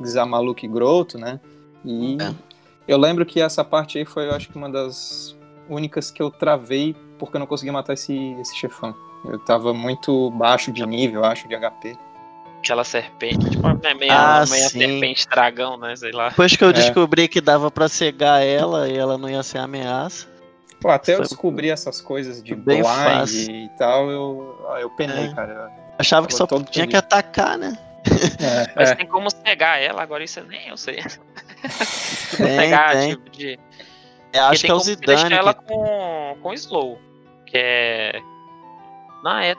[0.04, 1.38] Xamaluk Groto, né?
[1.84, 2.34] E É.
[2.88, 5.36] eu lembro que essa parte aí foi, eu acho que uma das
[5.68, 8.94] únicas que eu travei porque eu não conseguia matar esse, esse chefão.
[9.24, 11.96] Eu tava muito baixo de nível, acho, de HP.
[12.64, 14.68] Aquela serpente, tipo, é meio, Ah, sim.
[14.68, 15.94] serpente dragão, né?
[15.96, 16.30] Sei lá.
[16.30, 16.72] Depois que eu É.
[16.72, 20.26] descobri que dava pra cegar ela e ela não ia ser ameaça.
[20.80, 23.54] Pô, até eu Foi descobrir essas coisas de bem blind fácil.
[23.54, 25.34] e tal, eu, eu penei, É.
[25.34, 25.70] cara.
[25.98, 26.88] Achava que só tinha perdido.
[26.88, 27.78] que atacar, né?
[28.40, 28.94] É, Mas é.
[28.96, 30.96] tem como pegar ela, agora isso nem eu sei.
[32.36, 33.10] Tem, pegar, tem.
[33.10, 33.58] tipo, de.
[34.32, 35.34] Eu acho que é o tem como deixar Zidane.
[35.34, 35.64] ela Que...
[35.64, 36.98] com, com slow.
[37.46, 38.20] Que é.
[39.22, 39.54] Não, é.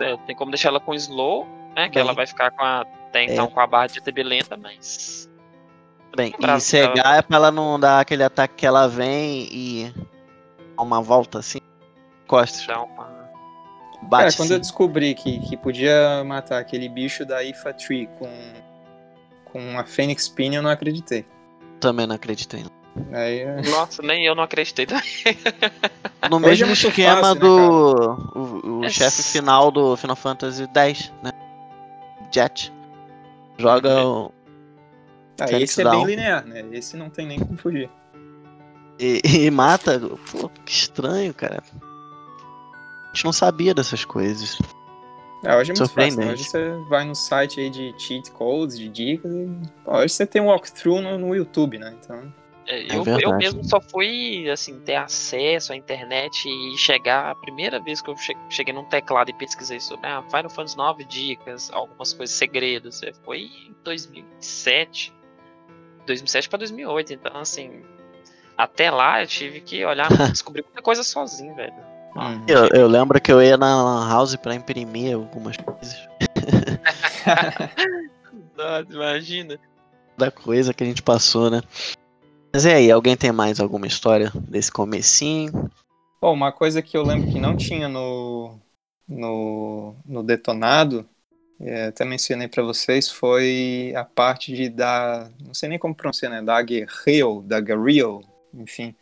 [0.00, 1.88] é, Tem como deixar ela com slow, né?
[1.88, 2.02] Que Bem.
[2.02, 2.80] ela vai ficar com a.
[3.08, 5.28] Até então com a barra de TB lenta, mas.
[6.16, 9.92] Bem, Pra- e cegar é pra ela não dar aquele ataque que ela vem e.
[10.76, 11.58] dar uma volta assim.
[12.26, 12.66] Costas.
[12.66, 13.10] Dá uma.
[14.02, 18.30] Bate Cara, quando eu descobri que, que podia matar aquele bicho da Ifa Tree com,
[19.44, 21.26] com a Phoenix Pin, eu não acreditei.
[21.80, 22.62] Também não acreditei.
[22.62, 22.70] não.
[23.18, 24.86] Aí, é- Nossa, nem eu não acreditei.
[26.30, 28.30] No é mesmo muito esquema fácil, né, do.
[28.34, 31.30] o o É chefe final do Final Fantasy X, né?
[32.30, 32.72] Jet.
[33.58, 34.32] Joga o.
[35.40, 36.04] Ah, esse é Down.
[36.04, 36.64] bem linear, né?
[36.72, 37.90] Esse não tem nem como fugir.
[38.98, 39.98] E, e mata.
[40.30, 41.62] Pô, que estranho, cara.
[41.82, 44.58] A gente não sabia dessas coisas.
[45.44, 46.20] É, hoje é muito fácil.
[46.20, 46.32] né?
[46.32, 49.48] Hoje você vai no site aí de cheat codes, de dicas e.
[49.84, 51.94] Pô, hoje você tem um walkthrough no, no YouTube, né?
[51.98, 52.32] Então.
[52.70, 53.24] É, É eu, verdade.
[53.24, 58.08] eu mesmo só fui assim ter acesso à internet e chegar a primeira vez que
[58.08, 62.34] eu che- cheguei num teclado e pesquisei sobre ah, Final Fantasy 9 dicas, algumas coisas
[62.36, 65.12] segredos, é, foi em 2007,
[66.06, 67.82] 2007 para 2008, então assim,
[68.56, 71.74] até lá eu tive que olhar, descobrir muita coisa sozinho, velho.
[72.16, 72.44] hum.
[72.46, 75.96] Eu, eu lembro que eu ia na Lan House pra imprimir algumas coisas.
[78.56, 79.58] Nossa, imagina.
[80.16, 81.62] Da coisa que a gente passou, né?
[82.52, 85.70] Mas e aí, alguém tem mais alguma história desse comecinho?
[86.20, 88.58] Bom, uma coisa que eu lembro que não tinha no,
[89.08, 91.08] no, no detonado,
[91.60, 95.30] é, até mencionei pra vocês, foi a parte de da.
[95.40, 96.42] Não sei nem como pronunciar, né?
[96.42, 98.94] Da Guerrero, da Guerrero, enfim.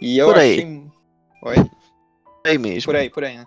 [0.00, 0.52] E eu Por aí.
[0.52, 0.82] achei.
[1.42, 1.70] Oi?
[2.44, 2.84] Aí mesmo.
[2.84, 3.46] Por aí, por aí, né?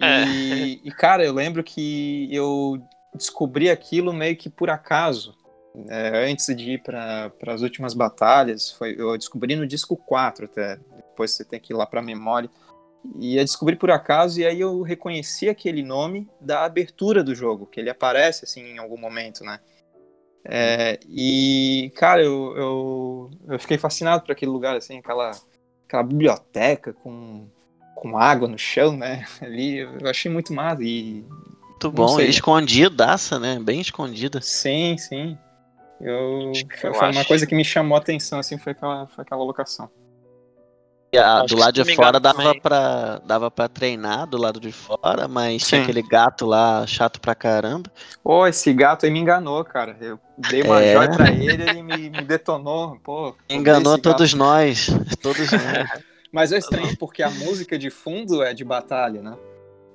[0.00, 0.24] É.
[0.24, 2.82] E, e, cara, eu lembro que eu
[3.14, 5.36] descobri aquilo meio que por acaso.
[5.88, 10.78] É, antes de ir para as últimas batalhas, foi, eu descobri no disco 4 até.
[10.96, 12.50] Depois você tem que ir lá para a memória.
[13.18, 17.66] E eu descobri por acaso, e aí eu reconheci aquele nome da abertura do jogo,
[17.66, 19.58] que ele aparece assim em algum momento, né?
[20.44, 25.30] É, e, cara, eu, eu, eu fiquei fascinado por aquele lugar, assim, aquela,
[25.86, 27.46] aquela biblioteca com,
[27.94, 29.24] com água no chão, né?
[29.40, 30.82] Ali, eu achei muito massa.
[30.82, 31.24] E
[31.68, 32.20] Muito bom.
[32.20, 33.58] Escondidaça, né?
[33.58, 34.40] Bem escondida.
[34.42, 35.38] sim, sim.
[36.00, 39.22] Eu, foi, eu foi uma coisa que me chamou a atenção, assim, foi aquela, foi
[39.22, 39.90] aquela locação.
[41.12, 42.60] E a- do lado de fora dava também.
[42.60, 45.82] pra, dava pra treinar do lado de fora, mas tinha Sim.
[45.82, 47.90] aquele gato lá chato pra caramba.
[48.22, 49.96] Pô, esse gato aí me enganou, cara.
[50.00, 50.92] Eu dei uma É.
[50.94, 52.96] joia pra ele, ele me, me detonou.
[53.02, 54.16] Pô, Enganou esse gato.
[54.16, 54.86] todos nós.
[55.20, 55.60] Todos nós.
[56.32, 59.36] Mas eu estranhei porque a música de fundo é de batalha, né?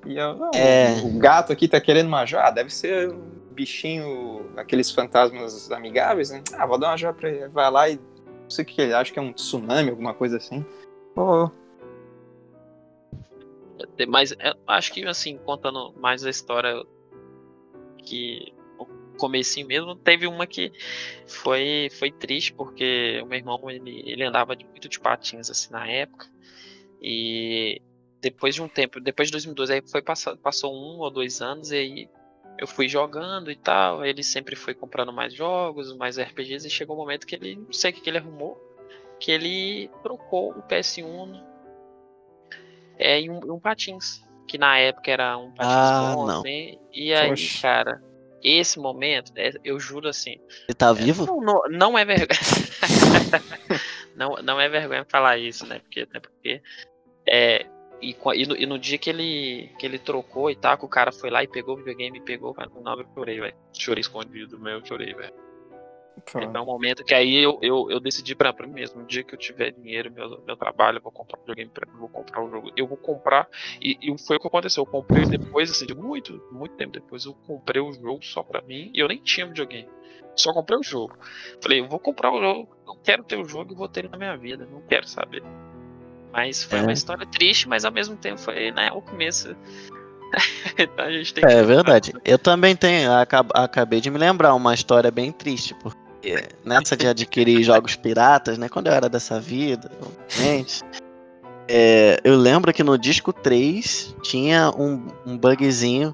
[0.05, 0.99] E eu, não, É.
[1.01, 2.43] o gato aqui tá querendo uma joia.
[2.47, 3.09] Ah, deve ser
[3.55, 6.43] bichinho, aqueles fantasmas amigáveis, né?
[6.53, 7.47] Ah, vou dar uma joia pra ele.
[7.47, 10.37] Vai lá e não sei o que ele acha que é um tsunami, alguma coisa
[10.37, 10.63] assim.
[11.15, 11.49] Pô,
[14.07, 16.83] Mas eu acho que, assim, contando mais a história
[17.97, 18.53] que
[19.17, 20.71] comecinho mesmo, teve uma que
[21.25, 25.71] foi, foi triste, porque o meu irmão, ele, ele andava de- muito de patins, assim,
[25.71, 26.27] na época,
[27.01, 27.81] e
[28.21, 31.71] depois de um tempo, depois de 2012, aí foi passar, passou um ou dois anos,
[31.71, 32.09] e aí
[32.57, 36.95] eu fui jogando e tal, ele sempre foi comprando mais jogos, mais RPGs, e chegou
[36.95, 38.57] um momento que ele, não sei o que, ele arrumou,
[39.19, 41.41] que ele trocou o PS1
[42.97, 44.23] é, em um, em um patins.
[44.47, 46.39] Que na época era um patins Ah, bom, não.
[46.39, 46.77] assim.
[46.93, 47.61] E aí, Poxa.
[47.61, 48.03] cara,
[48.43, 50.37] esse momento, é, eu juro assim.
[50.67, 51.25] Ele tá vivo?
[51.25, 52.27] Não, não, não é vergonha.
[54.15, 55.79] não, não é vergonha falar isso, né?
[55.79, 56.61] Porque, até porque.
[57.27, 57.65] É,
[58.01, 60.89] e, e, no, e, no, dia que ele, que ele trocou e tal, que o
[60.89, 63.55] cara foi lá e pegou o videogame e pegou, cara, não, eu chorei, velho.
[63.73, 65.33] Chorei escondido, meu, eu chorei, velho.
[66.55, 69.23] É um momento que aí eu, eu, eu decidi pra, pra mim mesmo, no dia
[69.23, 72.07] que eu tiver dinheiro, meu, meu trabalho, eu vou comprar um videogame pra mim, vou
[72.07, 72.71] comprar o jogo.
[72.75, 73.49] Eu vou comprar,
[73.81, 77.25] e, e, foi o que aconteceu, eu comprei depois, assim, de muito, muito tempo depois,
[77.25, 79.89] eu comprei o jogo só pra mim, e eu nem tinha videogame.
[80.35, 81.17] Só comprei o jogo.
[81.61, 84.09] Falei, eu vou comprar o jogo, não quero ter o jogo e vou ter ele
[84.09, 85.43] na minha vida, não quero saber.
[86.35, 86.81] Mas foi é.
[86.81, 89.55] uma história triste, mas ao mesmo tempo foi, né, o começo
[90.77, 91.05] então
[91.49, 92.13] é verdade.
[92.25, 93.09] Eu também tenho.
[93.53, 98.67] Acabei de me lembrar uma história bem triste, porque nessa de adquirir jogos piratas, né?
[98.67, 99.89] Quando eu era dessa vida,
[100.27, 100.83] gente.
[101.67, 106.13] É, eu lembro que no disco 3 tinha um, um bugzinho,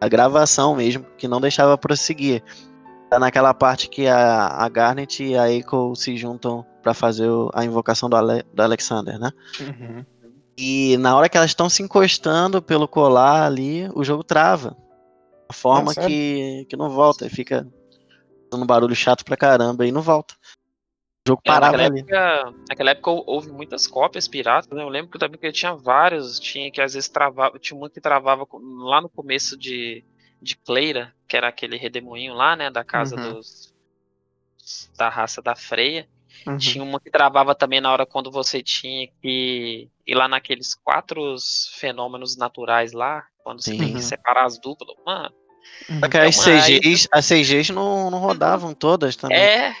[0.00, 2.42] a gravação mesmo, que não deixava prosseguir.
[3.08, 7.50] Tá naquela parte que a, a Garnet e a Echo se juntam para fazer o,
[7.54, 9.30] a invocação do, Ale, do Alexander, né?
[9.60, 10.04] Uhum.
[10.56, 14.76] E na hora que elas estão se encostando pelo colar ali, o jogo trava.
[15.48, 17.66] A forma é, que, que não volta, fica
[18.50, 20.34] fazendo barulho chato pra caramba e não volta.
[21.26, 22.00] O jogo é, parava naquela ali.
[22.00, 24.82] Época, naquela época houve muitas cópias piratas, né?
[24.82, 28.00] Eu lembro que também que tinha vários, tinha que às vezes travava, tinha uma que
[28.00, 30.04] travava lá no começo de,
[30.42, 32.70] de Cleira, que era aquele redemoinho lá, né?
[32.70, 33.34] Da casa uhum.
[33.34, 33.72] dos.
[34.96, 36.08] da raça da Freia.
[36.46, 36.56] Uhum.
[36.56, 41.36] Tinha uma que travava também na hora quando você tinha que ir lá naqueles quatro
[41.72, 43.78] fenômenos naturais lá, quando você Sim.
[43.78, 44.96] tem que separar as duplas.
[45.04, 45.34] Mano,
[46.00, 49.38] só que as CGs, as CGs não, não rodavam todas também.
[49.38, 49.74] É.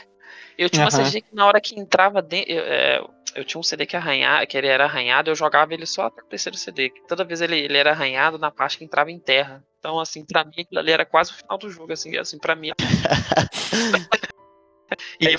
[0.58, 2.52] Eu tinha uma CG que na hora que entrava dentro.
[2.52, 3.02] Eu, é,
[3.34, 6.20] eu, tinha um CD que arranhava, que ele era arranhado, eu jogava ele só até
[6.20, 6.90] o terceiro CD.
[6.90, 9.64] Que toda vez ele, ele era arranhado na parte que entrava em terra.
[9.78, 12.54] Então, assim, pra mim aquilo ali era quase o final do jogo, assim, assim, pra
[12.54, 12.72] mim.
[15.18, 15.38] e aí eu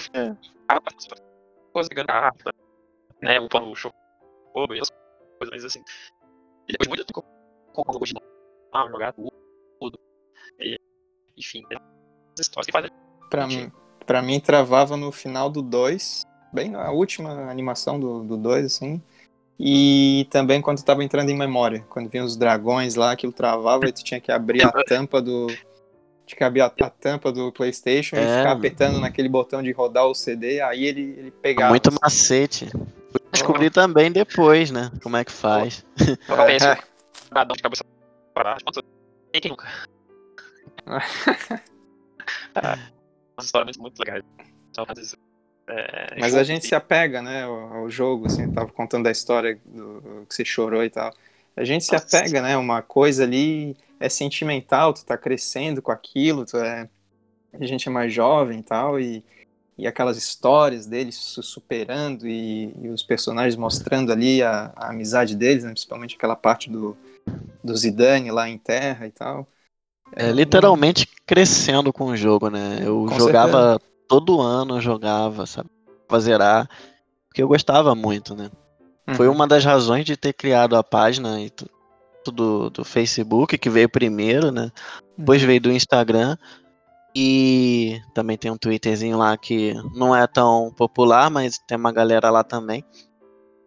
[0.75, 1.17] fui.
[1.73, 2.51] Coisa garrafa,
[3.21, 3.39] né?
[3.39, 3.91] O pano show
[4.71, 4.89] e as
[5.39, 5.83] coisas assim.
[6.67, 7.25] E depois de muito tempo
[7.73, 8.13] com o de
[8.91, 9.31] jogar tudo
[11.37, 11.63] enfim,
[12.39, 12.91] histórias que fazem.
[13.29, 13.71] Pra mim,
[14.05, 19.01] pra mim, travava no final do 2, bem na última animação do 2, assim.
[19.59, 23.91] E também quando tava entrando em memória, quando vinha os dragões lá, aquilo travava e
[23.91, 25.47] tu tinha que abrir a tampa do.
[26.31, 28.19] Tinha que abrir a, a tampa do Playstation é.
[28.19, 31.71] e ficar apertando naquele botão de rodar o CD, aí ele, ele pegava.
[31.71, 31.97] Muito assim.
[32.01, 32.69] macete.
[33.33, 33.71] Descobri oh.
[33.71, 34.89] também depois, né?
[35.03, 35.85] Como é que faz.
[36.29, 36.33] Oh.
[36.33, 36.55] É.
[36.55, 37.83] de cabeça
[38.33, 38.59] parada.
[39.49, 39.67] nunca?
[42.55, 42.77] ah,
[43.35, 44.23] umas histórias muito legais.
[44.69, 44.85] Então,
[45.67, 49.11] é, Mas a gente se apega, né, ao, ao jogo, assim, eu tava contando a
[49.11, 51.13] história do que você chorou e tal.
[51.57, 56.45] A gente se apega, né, uma coisa ali é sentimental, tu tá crescendo com aquilo,
[56.45, 56.89] tu é...
[57.53, 59.23] a gente é mais jovem e tal, e,
[59.77, 65.35] e aquelas histórias deles se superando e, e os personagens mostrando ali a, a amizade
[65.35, 66.97] deles, né, principalmente aquela parte do,
[67.63, 69.47] do Zidane lá em terra e tal.
[70.13, 72.79] É, literalmente crescendo com o jogo, né?
[72.81, 73.91] Eu com jogava certeza.
[74.09, 75.69] todo ano, eu jogava, sabe?
[76.05, 76.69] Pra zerar,
[77.29, 78.51] porque eu gostava muito, né?
[79.07, 79.15] Uhum.
[79.15, 81.39] Foi uma das razões de ter criado a página
[82.29, 84.69] do, do Facebook, que veio primeiro, né?
[85.17, 85.47] Depois uhum.
[85.47, 86.37] veio do Instagram.
[87.15, 92.29] E também tem um Twitterzinho lá que não é tão popular, mas tem uma galera
[92.29, 92.85] lá também.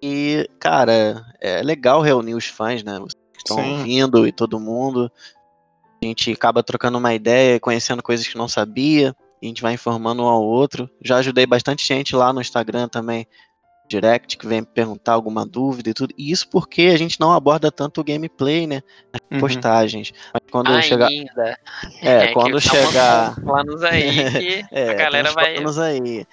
[0.03, 2.99] E, cara, é legal reunir os fãs, né?
[2.99, 5.11] Os que estão ouvindo e todo mundo.
[6.03, 9.75] A gente acaba trocando uma ideia, conhecendo coisas que não sabia, e a gente vai
[9.75, 10.91] informando um ao outro.
[11.03, 13.27] Já ajudei bastante gente lá no Instagram também,
[13.87, 16.15] direct, que vem perguntar alguma dúvida e tudo.
[16.17, 18.83] E isso porque a gente não aborda tanto o gameplay, né?
[19.13, 19.41] As uhum.
[19.41, 20.13] postagens.
[20.33, 20.83] Mas quando Ainda.
[20.83, 21.09] chegar.
[22.01, 23.35] É, é quando chegar.
[23.41, 25.55] Planos aí que é, a galera vai.
[25.55, 26.27] Planos aí.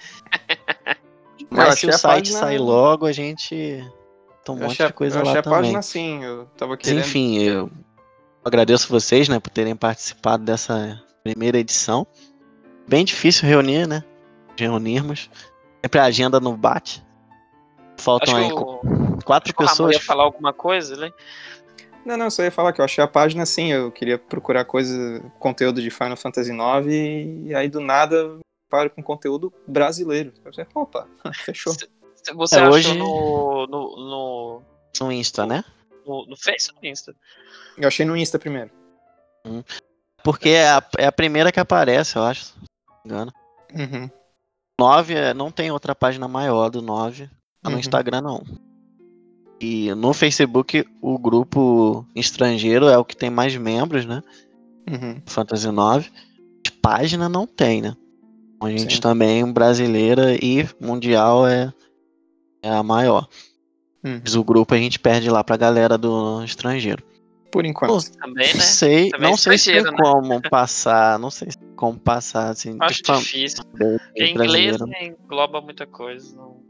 [1.49, 2.39] Mas se o site página...
[2.39, 3.55] sair logo, a gente.
[4.43, 5.53] Tem um eu monte achei, de coisa eu lá também.
[5.53, 6.99] a página sim, eu tava querendo.
[6.99, 7.69] Enfim, eu
[8.43, 12.07] agradeço vocês, né, por terem participado dessa primeira edição.
[12.87, 14.03] Bem difícil reunir, né?
[14.57, 15.29] Reunirmos.
[15.83, 17.03] Sempre a agenda não bate.
[17.97, 18.81] Faltam aí o...
[19.23, 19.95] quatro pessoas.
[19.95, 21.11] ia falar alguma coisa, né?
[22.05, 25.21] Não, não, só ia falar que eu achei a página assim, eu queria procurar coisa,
[25.37, 26.87] conteúdo de Final Fantasy IX
[27.47, 28.39] e aí do nada
[28.69, 30.33] paro com conteúdo brasileiro.
[30.37, 31.07] Eu pensei, opa,
[31.45, 31.73] fechou.
[32.35, 32.93] Você é, achou hoje...
[32.93, 34.61] no, no, no,
[34.99, 35.63] no Insta, né?
[36.05, 37.15] No, no Face ou no Insta?
[37.77, 38.71] Eu achei no Insta primeiro.
[39.45, 39.63] Hum.
[40.23, 42.45] Porque é a, é a primeira que aparece, eu acho.
[42.45, 42.65] Se não
[43.03, 43.33] me engano.
[43.73, 44.09] Uhum.
[44.79, 47.29] 9 é, não tem outra página maior do 9.
[47.63, 47.79] No uhum.
[47.79, 48.43] Instagram não.
[49.59, 54.23] E no Facebook o grupo estrangeiro é o que tem mais membros, né?
[54.89, 55.21] Uhum.
[55.25, 56.09] Fantasy 9.
[56.81, 57.95] página não tem, né?
[58.59, 59.01] A gente Sim.
[59.01, 61.71] também, brasileira e mundial, é,
[62.63, 63.27] é a maior.
[64.03, 64.19] Uhum.
[64.23, 67.03] Mas o grupo a gente perde lá pra galera do estrangeiro.
[67.51, 68.11] Por enquanto.
[68.13, 68.63] Também, Não né?
[68.63, 69.91] sei, Também não sei se né?
[69.99, 73.63] como passar, não sei como passar, assim, Acho fam- difícil.
[73.65, 76.35] Porque inglês né, engloba muita coisa.
[76.35, 76.61] Não...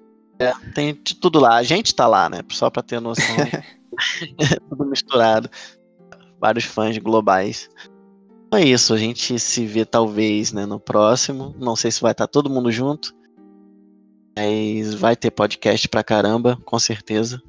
[0.73, 1.55] Tem de tudo lá.
[1.57, 2.39] A gente tá lá, né?
[2.49, 3.25] Só pra ter noção.
[4.69, 5.49] tudo misturado.
[6.39, 7.69] Vários fãs globais.
[8.47, 11.55] Então É isso, a gente se vê talvez né, no próximo.
[11.57, 13.13] Não sei se vai estar todo mundo junto.
[14.37, 17.41] Mas vai ter podcast pra caramba, com certeza.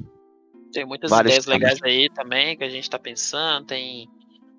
[0.72, 3.66] Tem muitas Vários ideias legais aí também que a gente tá pensando.
[3.66, 4.08] Tem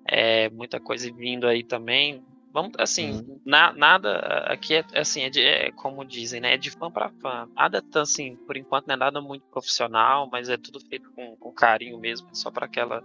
[0.08, 2.22] é, muita coisa vindo aí também.
[2.54, 3.40] Vamos, assim, Uhum.
[3.44, 6.54] na- nada aqui é assim, é, de- é como dizem, né?
[6.54, 7.48] É de fã pra fã.
[7.56, 11.34] Nada tão assim, por enquanto não é nada muito profissional, mas é tudo feito com,
[11.36, 13.02] com carinho mesmo, só para aquela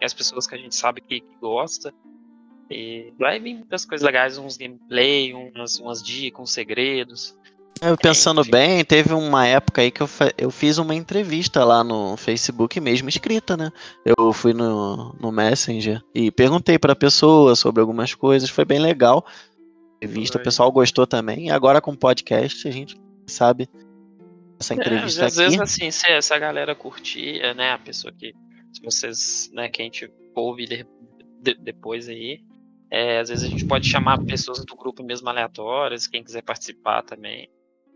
[0.00, 1.92] as pessoas que a gente sabe que, que gosta.
[2.70, 7.36] E vai vir muitas coisas legais, uns gameplay, umas, umas dicas, uns segredos.
[7.84, 10.08] Eu pensando bem, teve uma época aí que eu,
[10.38, 13.72] eu fiz uma entrevista lá no Facebook mesmo, escrita, né?
[14.04, 19.26] Eu fui no, no Messenger e perguntei pra pessoa sobre algumas coisas, foi bem legal.
[19.96, 21.46] Entrevista, o pessoal gostou também.
[21.46, 23.68] E agora com podcast, a gente sabe
[24.60, 25.62] essa É, entrevista às vezes, aqui.
[25.64, 28.32] assim, se essa galera curtir, é, né, a pessoa que,
[28.72, 30.86] se vocês, né, que a gente ouve de-
[31.40, 32.40] de- depois aí,
[32.88, 37.02] é, às vezes a gente pode chamar pessoas do grupo mesmo aleatórias, quem quiser participar
[37.02, 37.48] também,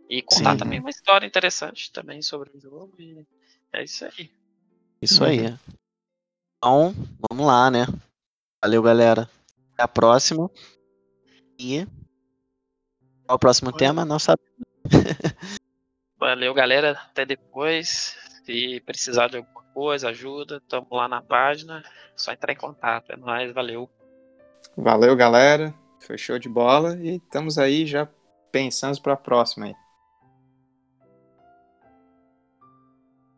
[0.09, 0.59] e contar Sim.
[0.59, 3.27] também uma história interessante também sobre o jogo, e
[3.73, 4.31] é isso aí.
[5.03, 5.57] Isso aí.
[6.57, 6.95] Então,
[7.29, 7.87] vamos lá, né?
[8.63, 9.29] Valeu, galera.
[9.75, 10.51] Até a próxima.
[11.59, 11.87] E
[13.27, 14.05] qual o próximo tema?
[14.05, 14.41] Não sabe.
[16.19, 21.85] Valeu, galera, até depois, se precisar de alguma coisa, ajuda, tamo lá na página,
[22.17, 23.91] só entrar em contato, é nóis, valeu.
[24.75, 25.75] Valeu, galera.
[26.01, 28.09] Foi show de bola e estamos aí já
[28.51, 29.75] pensando para a próxima aí.